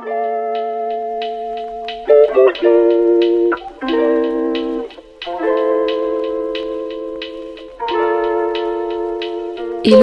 [0.00, 0.40] Hello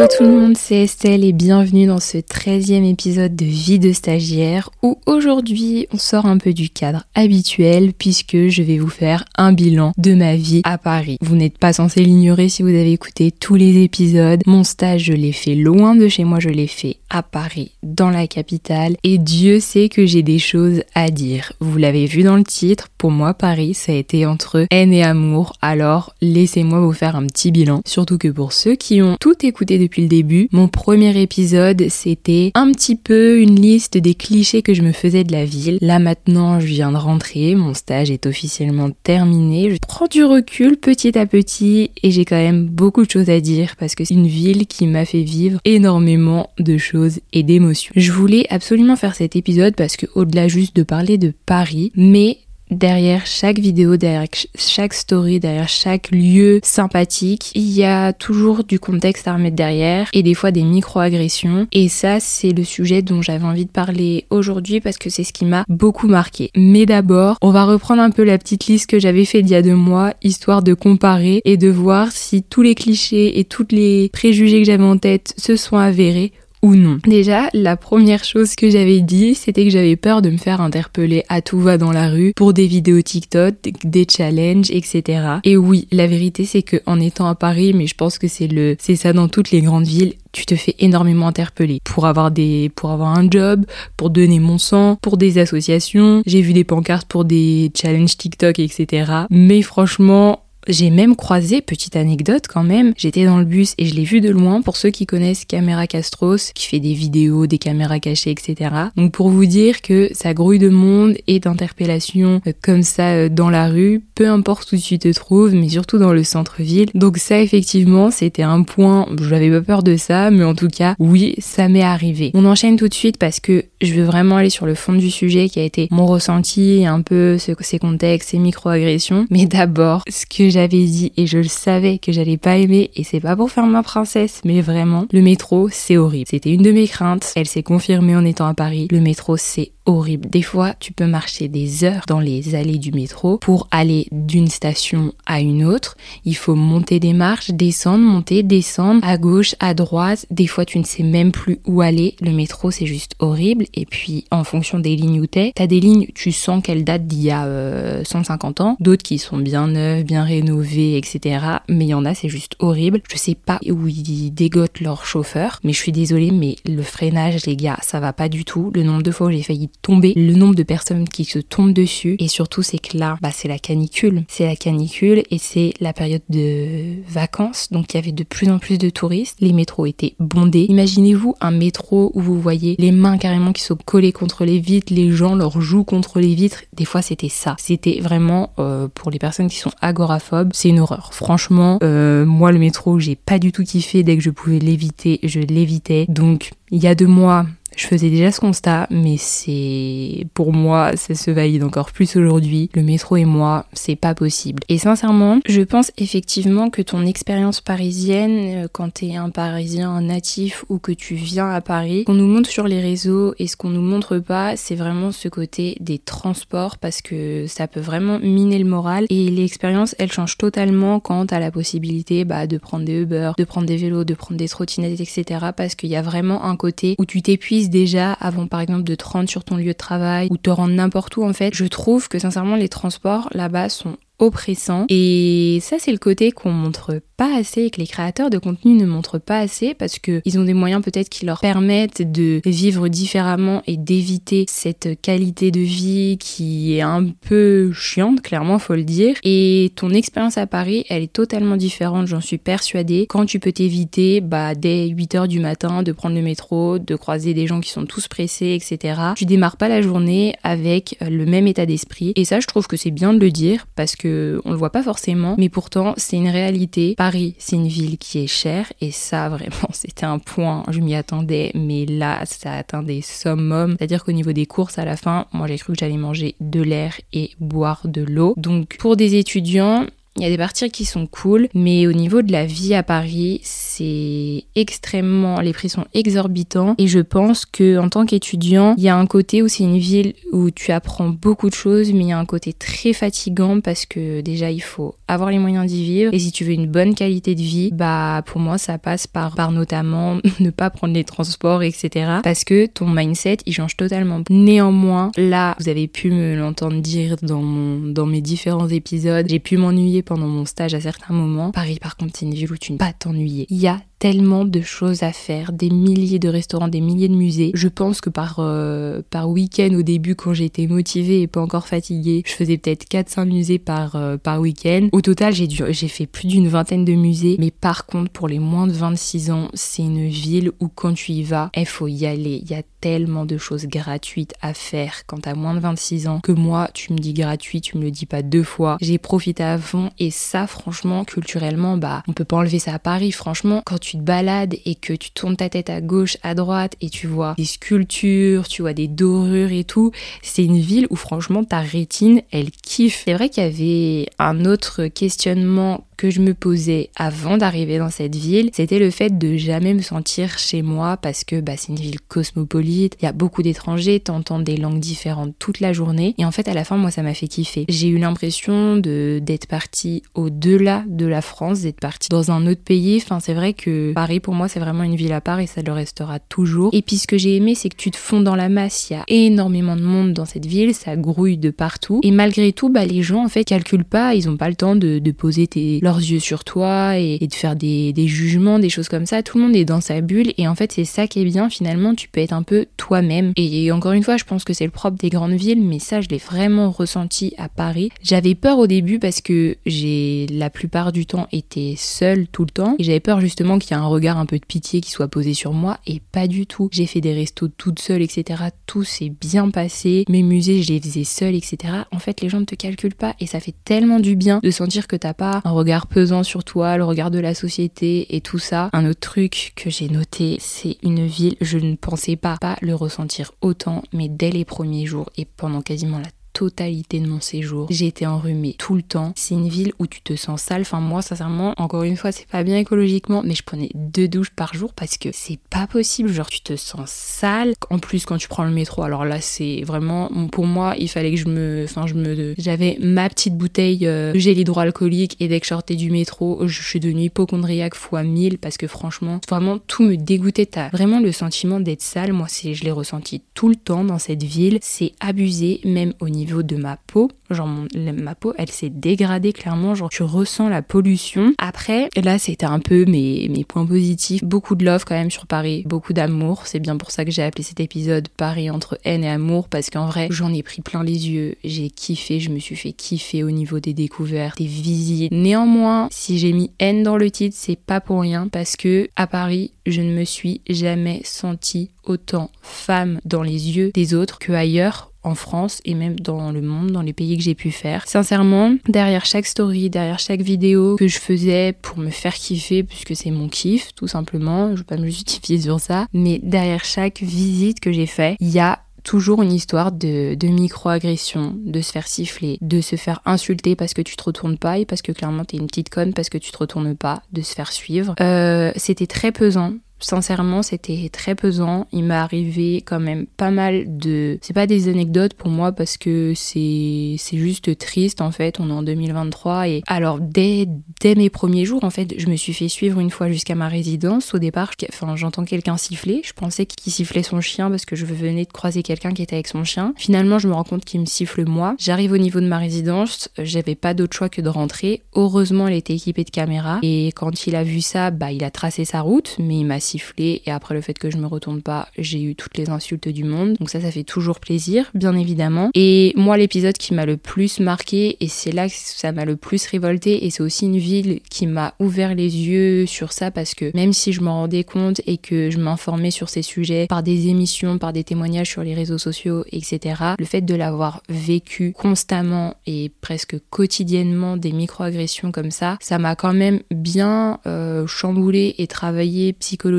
[0.07, 4.69] tout le monde, c'est Estelle et bienvenue dans ce 13e épisode de Vie de stagiaire
[4.83, 9.53] où aujourd'hui on sort un peu du cadre habituel puisque je vais vous faire un
[9.53, 11.17] bilan de ma vie à Paris.
[11.21, 14.41] Vous n'êtes pas censé l'ignorer si vous avez écouté tous les épisodes.
[14.45, 18.09] Mon stage je l'ai fait loin de chez moi, je l'ai fait à Paris, dans
[18.09, 21.53] la capitale et Dieu sait que j'ai des choses à dire.
[21.59, 25.03] Vous l'avez vu dans le titre, pour moi Paris ça a été entre haine et
[25.03, 27.81] amour alors laissez-moi vous faire un petit bilan.
[27.85, 30.49] Surtout que pour ceux qui ont tout écouté depuis le début.
[30.51, 35.23] Mon premier épisode, c'était un petit peu une liste des clichés que je me faisais
[35.23, 35.77] de la ville.
[35.81, 39.71] Là maintenant, je viens de rentrer, mon stage est officiellement terminé.
[39.71, 43.39] Je prends du recul petit à petit et j'ai quand même beaucoup de choses à
[43.39, 46.96] dire parce que c'est une ville qui m'a fait vivre énormément de choses
[47.33, 47.93] et d'émotions.
[47.95, 52.39] Je voulais absolument faire cet épisode parce que au-delà juste de parler de Paris, mais
[52.71, 58.79] derrière chaque vidéo, derrière chaque story, derrière chaque lieu sympathique, il y a toujours du
[58.79, 61.67] contexte à remettre derrière et des fois des micro-agressions.
[61.71, 65.33] Et ça, c'est le sujet dont j'avais envie de parler aujourd'hui parce que c'est ce
[65.33, 66.51] qui m'a beaucoup marqué.
[66.55, 69.55] Mais d'abord, on va reprendre un peu la petite liste que j'avais fait il y
[69.55, 73.67] a deux mois, histoire de comparer et de voir si tous les clichés et tous
[73.71, 76.99] les préjugés que j'avais en tête se sont avérés ou non.
[77.05, 81.23] Déjà, la première chose que j'avais dit, c'était que j'avais peur de me faire interpeller
[81.29, 85.37] à tout va dans la rue pour des vidéos TikTok, des challenges, etc.
[85.43, 88.47] Et oui, la vérité c'est que en étant à Paris, mais je pense que c'est
[88.47, 92.31] le, c'est ça dans toutes les grandes villes, tu te fais énormément interpeller pour avoir
[92.31, 96.21] des pour avoir un job, pour donner mon sang, pour des associations.
[96.25, 99.11] J'ai vu des pancartes pour des challenges TikTok, etc.
[99.29, 103.95] Mais franchement, j'ai même croisé, petite anecdote quand même, j'étais dans le bus et je
[103.95, 107.57] l'ai vu de loin pour ceux qui connaissent Caméra Castros, qui fait des vidéos, des
[107.57, 108.71] caméras cachées, etc.
[108.95, 113.29] Donc pour vous dire que ça grouille de monde et d'interpellations euh, comme ça euh,
[113.29, 116.89] dans la rue, peu importe où tu te trouves, mais surtout dans le centre-ville.
[116.93, 120.69] Donc ça effectivement c'était un point, je n'avais pas peur de ça, mais en tout
[120.69, 122.31] cas oui, ça m'est arrivé.
[122.33, 125.11] On enchaîne tout de suite parce que je veux vraiment aller sur le fond du
[125.11, 129.27] sujet qui a été mon ressenti, un peu ce, ces contextes, ces micro-agressions.
[129.29, 133.03] Mais d'abord, ce que j'avais dit et je le savais que j'allais pas aimer et
[133.03, 136.25] c'est pas pour faire ma princesse mais vraiment le métro c'est horrible.
[136.27, 138.87] C'était une de mes craintes, elle s'est confirmée en étant à Paris.
[138.89, 140.29] Le métro c'est horrible.
[140.29, 144.47] Des fois, tu peux marcher des heures dans les allées du métro pour aller d'une
[144.47, 145.97] station à une autre.
[146.25, 150.25] Il faut monter des marches, descendre, monter, descendre, à gauche, à droite.
[150.29, 152.15] Des fois, tu ne sais même plus où aller.
[152.21, 153.65] Le métro, c'est juste horrible.
[153.73, 157.07] Et puis, en fonction des lignes où t'es, t'as des lignes, tu sens qu'elles datent
[157.07, 158.77] d'il y a 150 euh, ans.
[158.79, 161.45] D'autres qui sont bien neuves, bien rénovées, etc.
[161.69, 163.01] Mais il y en a, c'est juste horrible.
[163.09, 165.59] Je sais pas où ils dégotent leur chauffeur.
[165.63, 168.71] Mais je suis désolée, mais le freinage, les gars, ça va pas du tout.
[168.75, 171.73] Le nombre de fois où j'ai failli tomber, le nombre de personnes qui se tombent
[171.73, 172.15] dessus.
[172.19, 174.23] Et surtout, c'est que là, bah, c'est la canicule.
[174.27, 177.69] C'est la canicule et c'est la période de vacances.
[177.71, 179.37] Donc, il y avait de plus en plus de touristes.
[179.39, 180.65] Les métros étaient bondés.
[180.69, 184.93] Imaginez-vous un métro où vous voyez les mains carrément qui sont collées contre les vitres,
[184.93, 186.63] les gens leur jouent contre les vitres.
[186.73, 187.55] Des fois, c'était ça.
[187.57, 191.13] C'était vraiment, euh, pour les personnes qui sont agoraphobes, c'est une horreur.
[191.13, 194.03] Franchement, euh, moi, le métro, j'ai pas du tout kiffé.
[194.03, 196.05] Dès que je pouvais l'éviter, je l'évitais.
[196.09, 197.45] Donc, il y a deux mois,
[197.77, 202.69] je faisais déjà ce constat, mais c'est pour moi, ça se valide encore plus aujourd'hui.
[202.73, 204.63] Le métro et moi, c'est pas possible.
[204.67, 210.65] Et sincèrement, je pense effectivement que ton expérience parisienne, euh, quand t'es un Parisien natif
[210.69, 213.69] ou que tu viens à Paris, qu'on nous montre sur les réseaux et ce qu'on
[213.69, 218.57] nous montre pas, c'est vraiment ce côté des transports parce que ça peut vraiment miner
[218.57, 223.01] le moral et l'expérience, elle change totalement quand t'as la possibilité bah, de prendre des
[223.01, 225.47] Uber, de prendre des vélos, de prendre des trottinettes, etc.
[225.55, 228.95] Parce qu'il y a vraiment un côté où tu t'épuises déjà avant par exemple de
[228.95, 231.65] te rendre sur ton lieu de travail ou te rendre n'importe où en fait, je
[231.65, 237.01] trouve que sincèrement les transports là-bas sont oppressants et ça c'est le côté qu'on montre
[237.17, 240.39] pas assez et que les créateurs de contenu ne montrent pas assez parce que ils
[240.39, 245.59] ont des moyens peut-être qui leur permettent de vivre différemment et d'éviter cette qualité de
[245.59, 249.15] vie qui est un peu chiante, clairement, faut le dire.
[249.23, 253.07] Et ton expérience à Paris, elle est totalement différente, j'en suis persuadée.
[253.07, 256.95] Quand tu peux t'éviter, bah, dès 8 heures du matin, de prendre le métro, de
[256.95, 258.99] croiser des gens qui sont tous pressés, etc.
[259.15, 262.13] Tu démarres pas la journée avec le même état d'esprit.
[262.15, 264.06] Et ça, je trouve que c'est bien de le dire parce que
[264.45, 266.95] on le voit pas forcément, mais pourtant, c'est une réalité.
[266.97, 270.95] Paris, c'est une ville qui est chère et ça vraiment c'était un point, je m'y
[270.95, 273.75] attendais, mais là ça atteint des summums.
[273.77, 276.61] C'est-à-dire qu'au niveau des courses à la fin, moi j'ai cru que j'allais manger de
[276.61, 278.33] l'air et boire de l'eau.
[278.37, 279.85] Donc pour des étudiants,
[280.17, 282.81] Il y a des parties qui sont cool, mais au niveau de la vie à
[282.81, 288.83] Paris, c'est extrêmement, les prix sont exorbitants et je pense que en tant qu'étudiant, il
[288.83, 291.99] y a un côté où c'est une ville où tu apprends beaucoup de choses, mais
[291.99, 295.67] il y a un côté très fatigant parce que déjà il faut avoir les moyens
[295.67, 298.79] d'y vivre et si tu veux une bonne qualité de vie, bah pour moi ça
[298.79, 301.89] passe par, par notamment ne pas prendre les transports, etc.
[302.23, 304.21] Parce que ton mindset il change totalement.
[304.29, 309.39] Néanmoins, là, vous avez pu me l'entendre dire dans mon, dans mes différents épisodes, j'ai
[309.39, 311.51] pu m'ennuyer pendant mon stage à certains moments.
[311.51, 313.45] Paris, par contre, c'est une ville où tu ne pas t'ennuyer.
[313.49, 317.15] Il y a tellement de choses à faire, des milliers de restaurants, des milliers de
[317.15, 317.51] musées.
[317.53, 321.67] Je pense que par, euh, par week-end au début, quand j'étais motivée et pas encore
[321.67, 324.89] fatiguée, je faisais peut-être 4-5 musées par, euh, par week-end.
[324.91, 327.37] Au total, j'ai, j'ai fait plus d'une vingtaine de musées.
[327.39, 331.13] Mais par contre, pour les moins de 26 ans, c'est une ville où quand tu
[331.13, 332.41] y vas, il faut y aller.
[332.43, 336.19] Il y a tellement de choses gratuites à faire quand t'as moins de 26 ans
[336.19, 338.77] que moi, tu me dis gratuit, tu me le dis pas deux fois.
[338.81, 342.79] J'ai profité à fond et ça, franchement, culturellement, bah, on peut pas enlever ça à
[342.79, 343.11] Paris.
[343.11, 346.89] Franchement, quand te balades et que tu tournes ta tête à gauche, à droite et
[346.89, 349.91] tu vois des sculptures, tu vois des dorures et tout,
[350.21, 353.03] c'est une ville où franchement ta rétine, elle kiffe.
[353.05, 357.89] C'est vrai qu'il y avait un autre questionnement que je me posais avant d'arriver dans
[357.89, 361.69] cette ville, c'était le fait de jamais me sentir chez moi parce que bah, c'est
[361.69, 366.13] une ville cosmopolite, il y a beaucoup d'étrangers, t'entends des langues différentes toute la journée
[366.17, 367.65] et en fait à la fin moi ça m'a fait kiffer.
[367.67, 372.61] J'ai eu l'impression de d'être partie au-delà de la France, d'être partie dans un autre
[372.61, 373.01] pays.
[373.03, 375.61] Enfin c'est vrai que Paris pour moi c'est vraiment une ville à part et ça
[375.61, 376.69] le restera toujours.
[376.73, 378.93] Et puis ce que j'ai aimé c'est que tu te fonds dans la masse, il
[378.93, 382.69] y a énormément de monde dans cette ville, ça grouille de partout et malgré tout
[382.69, 385.47] bah les gens en fait calculent pas, ils ont pas le temps de, de poser
[385.47, 389.23] tes leurs yeux sur toi et, de faire des, jugements, des choses comme ça.
[389.23, 391.49] Tout le monde est dans sa bulle et en fait c'est ça qui est bien
[391.49, 393.31] finalement, tu peux être un peu toi-même.
[393.37, 396.01] Et encore une fois, je pense que c'est le propre des grandes villes, mais ça
[396.01, 397.89] je l'ai vraiment ressenti à Paris.
[398.03, 402.51] J'avais peur au début parce que j'ai la plupart du temps été seule tout le
[402.51, 404.91] temps et j'avais peur justement qu'il y ait un regard un peu de pitié qui
[404.91, 406.67] soit posé sur moi et pas du tout.
[406.73, 408.43] J'ai fait des restos toute seule, etc.
[408.65, 410.03] Tout s'est bien passé.
[410.09, 411.73] Mes musées, je les faisais seule, etc.
[411.91, 414.51] En fait, les gens ne te calculent pas et ça fait tellement du bien de
[414.51, 418.21] sentir que t'as pas un regard pesant sur toi, le regard de la société et
[418.21, 418.69] tout ça.
[418.73, 422.73] Un autre truc que j'ai noté, c'est une ville, je ne pensais pas, pas le
[422.73, 427.65] ressentir autant, mais dès les premiers jours et pendant quasiment la totalité de mon séjour.
[427.71, 429.11] J'ai été enrhumée tout le temps.
[429.15, 430.61] C'est une ville où tu te sens sale.
[430.61, 434.29] Enfin, moi, sincèrement, encore une fois, c'est pas bien écologiquement, mais je prenais deux douches
[434.29, 436.11] par jour parce que c'est pas possible.
[436.11, 437.55] Genre, tu te sens sale.
[437.71, 441.09] En plus, quand tu prends le métro, alors là, c'est vraiment, pour moi, il fallait
[441.09, 445.27] que je me, enfin, je me, j'avais ma petite bouteille euh, de gel hydroalcoolique et
[445.27, 449.21] dès que je sortais du métro, je suis devenue hypochondriaque fois 1000 parce que franchement,
[449.27, 450.45] vraiment, tout me dégoûtait.
[450.45, 452.13] T'as vraiment le sentiment d'être sale.
[452.13, 454.59] Moi, c'est, je l'ai ressenti tout le temps dans cette ville.
[454.61, 457.09] C'est abusé, même au niveau de ma peau.
[457.29, 459.75] Genre ma peau, elle s'est dégradée clairement.
[459.75, 461.33] Genre tu ressens la pollution.
[461.37, 464.23] Après, là c'était un peu mes, mes points positifs.
[464.23, 465.63] Beaucoup de love quand même sur Paris.
[465.65, 466.43] Beaucoup d'amour.
[466.45, 469.49] C'est bien pour ça que j'ai appelé cet épisode Paris entre haine et amour.
[469.49, 471.35] Parce qu'en vrai, j'en ai pris plein les yeux.
[471.43, 472.19] J'ai kiffé.
[472.19, 475.11] Je me suis fait kiffer au niveau des découvertes, des visites.
[475.11, 478.27] Néanmoins, si j'ai mis haine dans le titre, c'est pas pour rien.
[478.29, 483.71] Parce que à Paris, je ne me suis jamais sentie autant femme dans les yeux
[483.73, 487.23] des autres que ailleurs en France et même dans le monde, dans les pays que
[487.23, 487.87] j'ai pu faire.
[487.87, 492.95] Sincèrement, derrière chaque story, derrière chaque vidéo que je faisais pour me faire kiffer, puisque
[492.95, 497.01] c'est mon kiff, tout simplement, je veux pas me justifier sur ça, mais derrière chaque
[497.01, 501.71] visite que j'ai fait, il y a toujours une histoire de, de micro-agression, de se
[501.73, 504.93] faire siffler, de se faire insulter parce que tu te retournes pas et parce que
[504.93, 507.95] clairement t'es une petite conne parce que tu te retournes pas, de se faire suivre.
[507.99, 511.67] Euh, c'était très pesant Sincèrement, c'était très pesant.
[511.71, 514.17] Il m'est arrivé quand même pas mal de.
[514.21, 518.39] C'est pas des anecdotes pour moi parce que c'est juste triste en fait.
[518.39, 520.47] On est en 2023 et alors dès
[520.81, 523.47] dès mes premiers jours en fait, je me suis fait suivre une fois jusqu'à ma
[523.47, 524.13] résidence.
[524.13, 524.51] Au départ,
[524.95, 526.01] j'entends quelqu'un siffler.
[526.03, 529.15] Je pensais qu'il sifflait son chien parce que je venais de croiser quelqu'un qui était
[529.15, 529.73] avec son chien.
[529.77, 531.55] Finalement, je me rends compte qu'il me siffle moi.
[531.59, 533.09] J'arrive au niveau de ma résidence.
[533.17, 534.83] J'avais pas d'autre choix que de rentrer.
[534.95, 538.31] Heureusement, elle était équipée de caméras et quand il a vu ça, bah il a
[538.31, 541.41] tracé sa route, mais il m'a sifflé et après le fait que je me retourne
[541.41, 543.35] pas, j'ai eu toutes les insultes du monde.
[543.39, 545.51] Donc ça, ça fait toujours plaisir, bien évidemment.
[545.53, 549.15] Et moi, l'épisode qui m'a le plus marqué et c'est là que ça m'a le
[549.15, 553.35] plus révolté et c'est aussi une ville qui m'a ouvert les yeux sur ça parce
[553.35, 556.83] que même si je m'en rendais compte et que je m'informais sur ces sujets par
[556.83, 561.53] des émissions, par des témoignages sur les réseaux sociaux, etc., le fait de l'avoir vécu
[561.53, 568.35] constamment et presque quotidiennement des micro-agressions comme ça, ça m'a quand même bien euh, chamboulé
[568.37, 569.56] et travaillé psychologiquement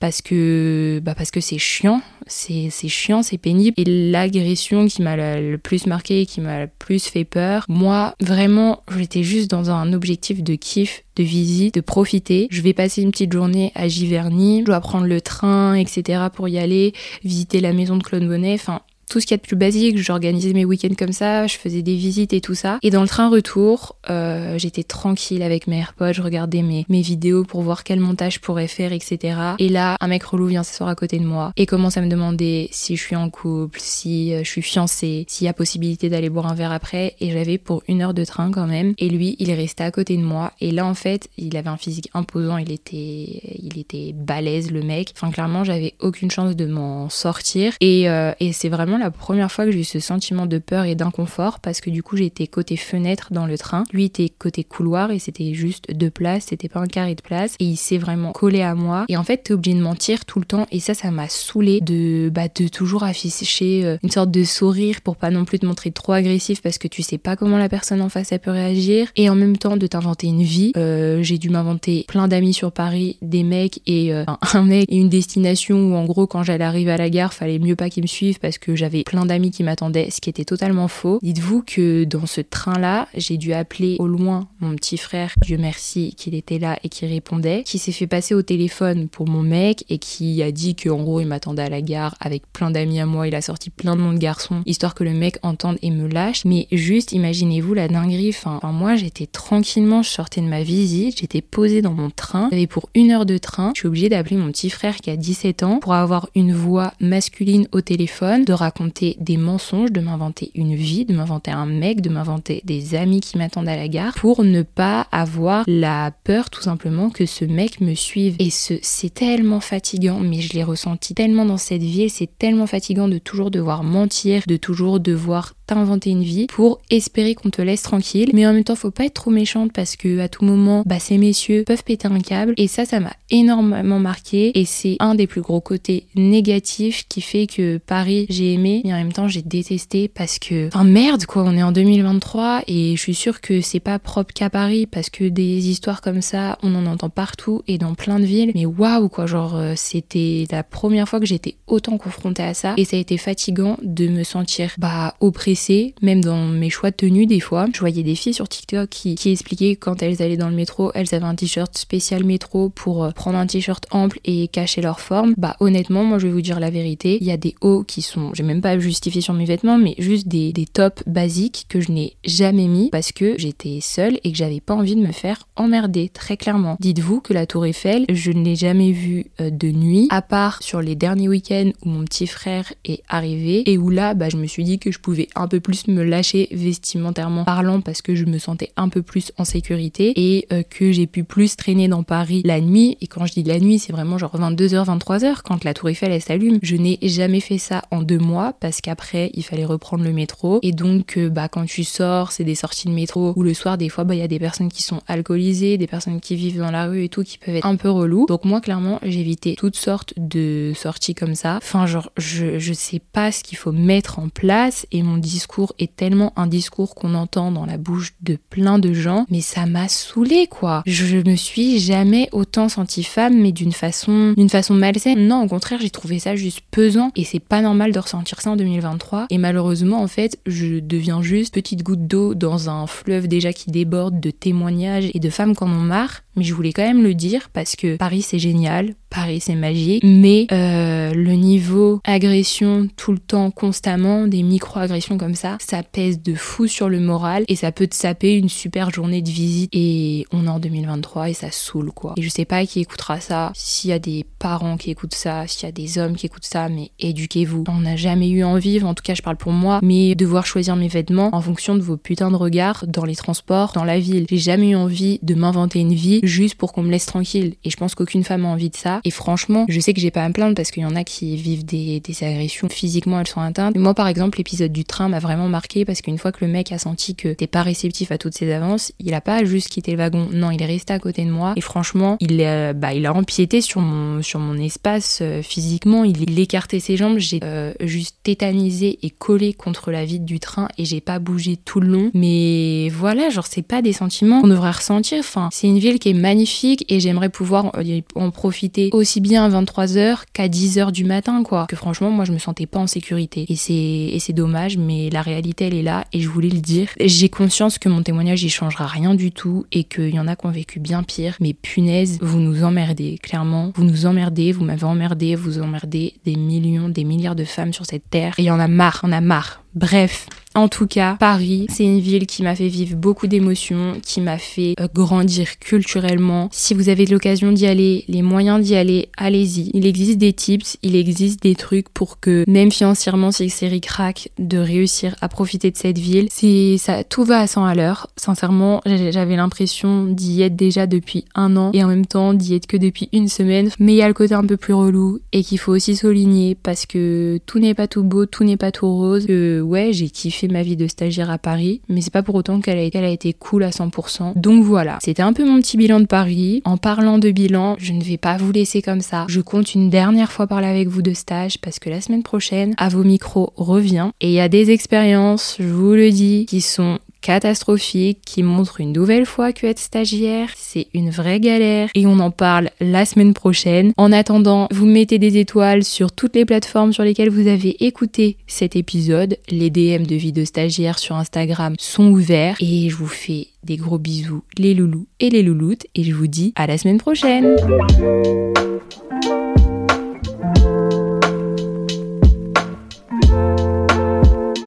[0.00, 3.74] parce que bah parce que c'est chiant, c'est chiant, c'est pénible.
[3.78, 8.82] Et l'agression qui m'a le plus marqué, qui m'a le plus fait peur, moi vraiment
[8.96, 12.48] j'étais juste dans un objectif de kiff, de visite, de profiter.
[12.50, 16.24] Je vais passer une petite journée à Giverny, je dois prendre le train, etc.
[16.34, 18.54] pour y aller, visiter la maison de Claude Bonnet.
[18.54, 18.80] Enfin,
[19.14, 19.96] tout ce qu'il y a de plus basique.
[19.96, 22.80] J'organisais mes week-ends comme ça, je faisais des visites et tout ça.
[22.82, 27.00] Et dans le train retour, euh, j'étais tranquille avec mes AirPods, je regardais mes, mes
[27.00, 29.36] vidéos pour voir quel montage je pourrais faire, etc.
[29.60, 32.08] Et là, un mec relou vient s'asseoir à côté de moi et commence à me
[32.08, 36.08] demander si je suis en couple, si euh, je suis fiancée, s'il y a possibilité
[36.08, 37.14] d'aller boire un verre après.
[37.20, 38.94] Et j'avais pour une heure de train quand même.
[38.98, 40.50] Et lui, il est resté à côté de moi.
[40.60, 44.82] Et là, en fait, il avait un physique imposant, il était, il était balèze, le
[44.82, 45.12] mec.
[45.14, 47.74] Enfin, clairement, j'avais aucune chance de m'en sortir.
[47.80, 50.84] Et, euh, et c'est vraiment la première fois que j'ai eu ce sentiment de peur
[50.84, 54.64] et d'inconfort parce que du coup j'étais côté fenêtre dans le train, lui était côté
[54.64, 57.98] couloir et c'était juste deux places, c'était pas un carré de place et il s'est
[57.98, 60.80] vraiment collé à moi et en fait t'es obligé de mentir tout le temps et
[60.80, 65.16] ça ça m'a saoulé de bah de toujours afficher euh, une sorte de sourire pour
[65.16, 68.00] pas non plus te montrer trop agressif parce que tu sais pas comment la personne
[68.00, 70.72] en face elle peut réagir et en même temps de t'inventer une vie.
[70.76, 74.96] Euh, j'ai dû m'inventer plein d'amis sur Paris, des mecs et euh, un mec et
[74.96, 78.02] une destination où en gros quand j'allais arriver à la gare fallait mieux pas qu'ils
[78.02, 81.18] me suivent parce que j'avais plein d'amis qui m'attendaient, ce qui était totalement faux.
[81.22, 86.14] Dites-vous que dans ce train-là, j'ai dû appeler au loin mon petit frère, Dieu merci
[86.18, 89.86] qu'il était là et qui répondait, qui s'est fait passer au téléphone pour mon mec
[89.88, 93.06] et qui a dit qu'en gros il m'attendait à la gare avec plein d'amis à
[93.06, 95.90] moi, il a sorti plein de noms de garçons, histoire que le mec entende et
[95.90, 96.44] me lâche.
[96.44, 101.40] Mais juste imaginez-vous la dinguerie, enfin, moi j'étais tranquillement, je sortais de ma visite, j'étais
[101.40, 104.48] posée dans mon train, j'avais pour une heure de train, je suis obligée d'appeler mon
[104.48, 108.73] petit frère qui a 17 ans pour avoir une voix masculine au téléphone, de raconter
[108.74, 113.20] raconter des mensonges, de m'inventer une vie, de m'inventer un mec, de m'inventer des amis
[113.20, 117.44] qui m'attendent à la gare pour ne pas avoir la peur tout simplement que ce
[117.44, 118.34] mec me suive.
[118.40, 122.28] Et ce, c'est tellement fatigant, mais je l'ai ressenti tellement dans cette vie et c'est
[122.36, 127.50] tellement fatigant de toujours devoir mentir, de toujours devoir t'inventer une vie pour espérer qu'on
[127.50, 128.30] te laisse tranquille.
[128.34, 130.98] Mais en même temps, faut pas être trop méchante parce que à tout moment, bah,
[130.98, 132.54] ces messieurs peuvent péter un câble.
[132.56, 134.58] Et ça, ça m'a énormément marqué.
[134.58, 138.80] Et c'est un des plus gros côtés négatifs qui fait que Paris, j'ai aimé, mais
[138.86, 142.96] en même temps, j'ai détesté parce que, enfin merde quoi, on est en 2023 et
[142.96, 146.58] je suis sûre que c'est pas propre qu'à Paris parce que des histoires comme ça,
[146.62, 148.52] on en entend partout et dans plein de villes.
[148.54, 152.72] Mais waouh quoi, genre euh, c'était la première fois que j'étais autant confrontée à ça
[152.78, 156.96] et ça a été fatigant de me sentir bah oppressée même dans mes choix de
[156.96, 157.66] tenue des fois.
[157.72, 160.90] Je voyais des filles sur TikTok qui, qui expliquaient quand elles allaient dans le métro,
[160.94, 165.00] elles avaient un t-shirt spécial métro pour euh, prendre un t-shirt ample et cacher leur
[165.00, 165.34] forme.
[165.36, 168.02] Bah honnêtement, moi je vais vous dire la vérité, il y a des hauts qui
[168.02, 171.80] sont, j'ai même pas justifié sur mes vêtements, mais juste des, des tops basiques que
[171.80, 175.12] je n'ai jamais mis parce que j'étais seule et que j'avais pas envie de me
[175.12, 176.76] faire emmerder, très clairement.
[176.80, 180.62] Dites-vous que la Tour Eiffel, je ne l'ai jamais vue euh, de nuit, à part
[180.62, 184.36] sur les derniers week-ends où mon petit frère est arrivé et où là, bah, je
[184.36, 188.14] me suis dit que je pouvais un peu plus me lâcher vestimentairement parlant parce que
[188.14, 191.88] je me sentais un peu plus en sécurité et euh, que j'ai pu plus traîner
[191.88, 192.96] dans Paris la nuit.
[193.00, 196.12] Et quand je dis la nuit, c'est vraiment genre 22h, 23h quand la tour Eiffel
[196.12, 196.58] elle s'allume.
[196.62, 200.58] Je n'ai jamais fait ça en deux mois parce qu'après il fallait reprendre le métro.
[200.62, 203.78] Et donc euh, bah quand tu sors, c'est des sorties de métro où le soir
[203.78, 206.58] des fois bah il y a des personnes qui sont alcoolisées, des personnes qui vivent
[206.58, 208.26] dans la rue et tout qui peuvent être un peu relous.
[208.26, 211.56] Donc moi clairement évité toutes sortes de sorties comme ça.
[211.56, 215.72] Enfin genre je, je sais pas ce qu'il faut mettre en place et mon discours
[215.78, 219.66] est tellement un discours qu'on entend dans la bouche de plein de gens, mais ça
[219.66, 220.82] m'a saoulé quoi.
[220.86, 225.26] Je me suis jamais autant sentie femme, mais d'une façon, d'une façon malsaine.
[225.26, 228.50] Non, au contraire, j'ai trouvé ça juste pesant et c'est pas normal de ressentir ça
[228.50, 229.26] en 2023.
[229.30, 233.70] Et malheureusement, en fait, je deviens juste petite goutte d'eau dans un fleuve déjà qui
[233.70, 236.23] déborde de témoignages et de femmes qui en ont marre.
[236.36, 240.02] Mais je voulais quand même le dire parce que Paris c'est génial, Paris c'est magique,
[240.04, 246.20] mais euh, le niveau agression tout le temps, constamment, des micro-agressions comme ça, ça pèse
[246.20, 249.70] de fou sur le moral et ça peut te saper une super journée de visite.
[249.72, 252.14] Et on est en 2023 et ça saoule quoi.
[252.16, 255.46] Et je sais pas qui écoutera ça, s'il y a des parents qui écoutent ça,
[255.46, 257.64] s'il y a des hommes qui écoutent ça, mais éduquez-vous.
[257.68, 260.74] On n'a jamais eu envie, en tout cas je parle pour moi, mais devoir choisir
[260.74, 264.26] mes vêtements en fonction de vos putains de regards dans les transports, dans la ville.
[264.28, 267.54] J'ai jamais eu envie de m'inventer une vie juste pour qu'on me laisse tranquille.
[267.64, 269.00] Et je pense qu'aucune femme a envie de ça.
[269.04, 271.04] Et franchement, je sais que j'ai pas à me plaindre parce qu'il y en a
[271.04, 273.76] qui vivent des, des agressions physiquement, elles sont atteintes.
[273.76, 276.72] moi par exemple, l'épisode du train m'a vraiment marqué parce qu'une fois que le mec
[276.72, 279.92] a senti que t'es pas réceptif à toutes ces avances, il a pas juste quitté
[279.92, 280.28] le wagon.
[280.32, 281.54] Non, il est resté à côté de moi.
[281.56, 286.04] Et franchement, il, a, bah, il a empiété sur mon, sur mon espace euh, physiquement.
[286.04, 287.18] Il, il, écartait ses jambes.
[287.18, 291.56] J'ai euh, juste tétanisé et collé contre la vitre du train et j'ai pas bougé
[291.56, 292.10] tout le long.
[292.14, 295.18] Mais voilà, genre, c'est pas des sentiments qu'on devrait ressentir.
[295.20, 297.72] Enfin, c'est une ville qui est magnifique et j'aimerais pouvoir
[298.14, 301.66] en profiter aussi bien à 23h qu'à 10h du matin, quoi.
[301.68, 303.46] Que franchement, moi, je me sentais pas en sécurité.
[303.48, 306.88] Et c'est, dommage, mais la réalité, elle est là et je voulais le dire.
[307.00, 310.34] J'ai conscience que mon témoignage, il changera rien du tout et qu'il y en a
[310.34, 311.36] qui ont vécu bien pire.
[311.40, 313.72] Mais punaise, vous nous emmerdez, clairement.
[313.76, 317.86] Vous nous emmerdez, vous m'avez emmerdé, vous emmerdez des millions, des milliards de femmes sur
[317.86, 318.34] cette terre.
[318.38, 319.63] Et il y en a marre, on a marre.
[319.74, 324.20] Bref, en tout cas, Paris, c'est une ville qui m'a fait vivre beaucoup d'émotions, qui
[324.20, 326.48] m'a fait euh, grandir culturellement.
[326.52, 329.72] Si vous avez l'occasion d'y aller, les moyens d'y aller, allez-y.
[329.74, 334.30] Il existe des tips, il existe des trucs pour que même financièrement, si c'est crack
[334.38, 336.28] de réussir à profiter de cette ville.
[336.30, 338.06] C'est ça, tout va à 100 à l'heure.
[338.16, 342.68] Sincèrement, j'avais l'impression d'y être déjà depuis un an et en même temps d'y être
[342.68, 343.70] que depuis une semaine.
[343.80, 346.54] Mais il y a le côté un peu plus relou et qu'il faut aussi souligner
[346.54, 349.26] parce que tout n'est pas tout beau, tout n'est pas tout rose.
[349.64, 352.78] Ouais, j'ai kiffé ma vie de stagiaire à Paris, mais c'est pas pour autant qu'elle
[352.78, 354.38] a, été cool à 100%.
[354.38, 356.62] Donc voilà, c'était un peu mon petit bilan de Paris.
[356.64, 359.26] En parlant de bilan, je ne vais pas vous laisser comme ça.
[359.28, 362.74] Je compte une dernière fois parler avec vous de stage parce que la semaine prochaine,
[362.76, 366.60] à vos micros revient et il y a des expériences, je vous le dis, qui
[366.60, 372.06] sont catastrophique qui montre une nouvelle fois que être stagiaire, c'est une vraie galère et
[372.06, 373.94] on en parle la semaine prochaine.
[373.96, 378.36] En attendant, vous mettez des étoiles sur toutes les plateformes sur lesquelles vous avez écouté
[378.46, 379.38] cet épisode.
[379.48, 383.78] Les DM de vie de stagiaire sur Instagram sont ouverts et je vous fais des
[383.78, 387.56] gros bisous les loulous et les louloutes et je vous dis à la semaine prochaine.